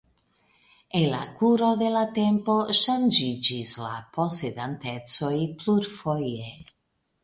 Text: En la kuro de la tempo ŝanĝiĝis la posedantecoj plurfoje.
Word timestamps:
En 0.99 1.03
la 1.11 1.19
kuro 1.41 1.69
de 1.83 1.91
la 1.97 2.01
tempo 2.17 2.57
ŝanĝiĝis 2.81 3.77
la 3.85 3.93
posedantecoj 4.19 5.35
plurfoje. 5.63 6.55